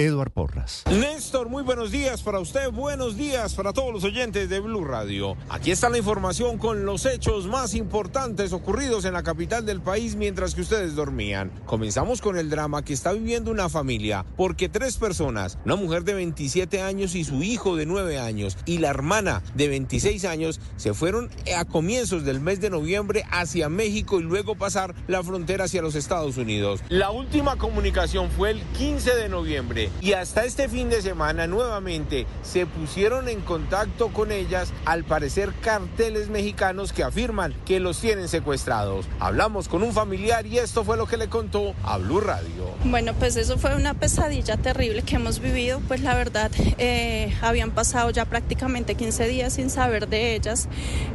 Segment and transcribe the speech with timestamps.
[0.00, 0.84] Eduard Porras.
[0.92, 5.36] Néstor, muy buenos días para usted, buenos días para todos los oyentes de Blue Radio.
[5.48, 10.14] Aquí está la información con los hechos más importantes ocurridos en la capital del país
[10.14, 11.50] mientras que ustedes dormían.
[11.66, 16.14] Comenzamos con el drama que está viviendo una familia porque tres personas, una mujer de
[16.14, 20.94] 27 años y su hijo de 9 años y la hermana de 26 años se
[20.94, 25.82] fueron a comienzos del mes de noviembre hacia México y luego pasar la frontera hacia
[25.82, 26.82] los Estados Unidos.
[26.88, 32.26] La última comunicación fue el 15 de noviembre y hasta este fin de semana nuevamente
[32.42, 38.28] se pusieron en contacto con ellas, al parecer carteles mexicanos que afirman que los tienen
[38.28, 39.06] secuestrados.
[39.20, 42.74] Hablamos con un familiar y esto fue lo que le contó a Blue Radio.
[42.84, 47.70] Bueno, pues eso fue una pesadilla terrible que hemos vivido, pues la verdad eh, habían
[47.70, 50.68] pasado ya prácticamente 15 días sin saber de ellas,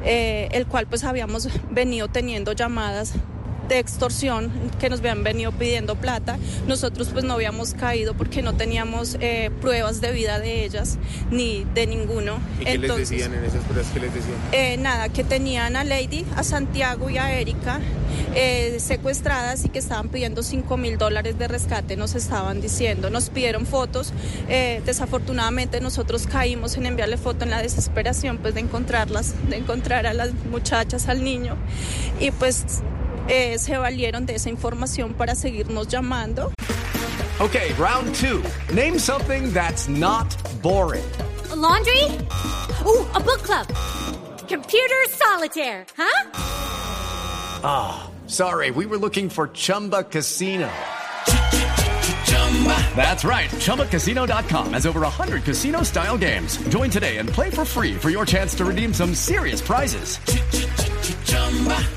[0.03, 3.14] eh, el cual pues habíamos venido teniendo llamadas
[3.67, 6.38] de extorsión que nos habían venido pidiendo plata.
[6.67, 10.97] Nosotros pues no habíamos caído porque no teníamos eh, pruebas de vida de ellas
[11.31, 12.39] ni de ninguno.
[12.59, 13.91] ¿Y qué les decían en esas pruebas?
[13.94, 14.36] ¿Qué les decían?
[14.52, 17.80] Eh, nada, que tenían a Lady, a Santiago y a Erika
[18.36, 23.09] eh, secuestradas y que estaban pidiendo 5 mil dólares de rescate, nos estaban diciendo.
[23.09, 24.14] Nos pidieron fotos.
[24.50, 30.08] Eh, desafortunadamente nosotros caímos en enviarle foto en la desesperación pues de encontrarlas, de encontrar
[30.08, 31.56] a las muchachas, al niño.
[32.19, 32.66] Y pues
[33.27, 36.52] eh, se valieron de esa información para seguirnos llamando.
[37.39, 38.43] Okay, round two.
[38.73, 41.03] Name something that's not boring.
[41.51, 42.03] A laundry?
[42.85, 43.67] Ooh, a book club.
[44.47, 46.29] Computer solitaire, huh?
[47.63, 50.69] Ah, sorry, we were looking for Chumba Casino.
[52.95, 53.50] That's right.
[53.50, 56.57] ChumbaCasino.com has over 100 casino style games.
[56.69, 60.19] Join today and play for free for your chance to redeem some serious prizes.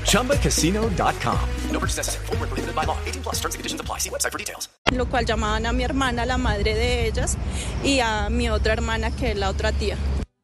[0.05, 1.39] ChumbaCasino.com.
[1.71, 2.25] No purchase necessary.
[2.25, 2.97] Void were prohibited by law.
[3.05, 3.99] 18 plus terms and conditions apply.
[3.99, 4.69] See website for details.
[4.91, 7.37] Lo cual llamaban a mi hermana, la madre de ellas,
[7.83, 9.97] y a mi otra hermana, que es la otra tía.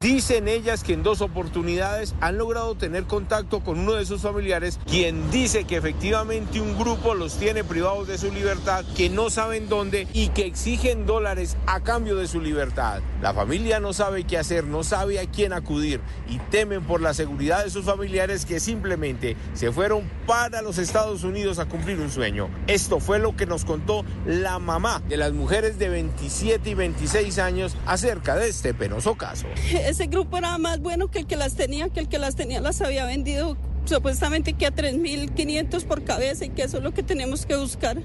[0.03, 4.77] Dicen ellas que en dos oportunidades han logrado tener contacto con uno de sus familiares,
[4.85, 9.69] quien dice que efectivamente un grupo los tiene privados de su libertad, que no saben
[9.69, 13.01] dónde y que exigen dólares a cambio de su libertad.
[13.21, 17.13] La familia no sabe qué hacer, no sabe a quién acudir y temen por la
[17.13, 22.11] seguridad de sus familiares que simplemente se fueron para los Estados Unidos a cumplir un
[22.11, 22.49] sueño.
[22.67, 27.39] Esto fue lo que nos contó la mamá de las mujeres de 27 y 26
[27.39, 29.47] años acerca de este penoso caso.
[29.93, 32.59] ese grupo era más bueno que el que las tenía, que el que las tenía
[32.61, 33.55] las había vendido
[33.85, 38.01] supuestamente que a 3.500 por cabeza y que eso es lo que tenemos que buscar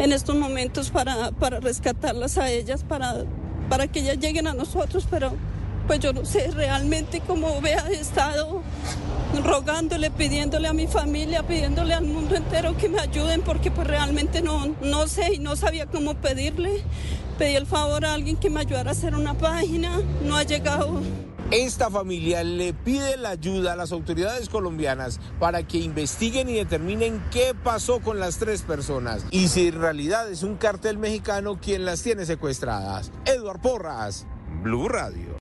[0.00, 3.24] en estos momentos para, para rescatarlas a ellas, para,
[3.68, 5.32] para que ellas lleguen a nosotros, pero
[5.86, 8.62] pues yo no sé realmente cómo vea he estado
[9.46, 14.42] rogándole, pidiéndole a mi familia, pidiéndole al mundo entero que me ayuden porque pues realmente
[14.42, 16.82] no, no sé y no sabía cómo pedirle.
[17.38, 21.00] Pedí el favor a alguien que me ayudara a hacer una página, no ha llegado.
[21.50, 27.22] Esta familia le pide la ayuda a las autoridades colombianas para que investiguen y determinen
[27.30, 31.84] qué pasó con las tres personas y si en realidad es un cartel mexicano quien
[31.84, 33.12] las tiene secuestradas.
[33.26, 34.26] Eduard Porras,
[34.62, 35.45] Blue Radio.